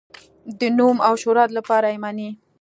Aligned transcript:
د 0.59 0.61
نوم 0.77 0.97
او 1.07 1.13
شهرت 1.21 1.49
لپاره 1.57 1.87
یې 1.93 1.99
مني. 2.03 2.29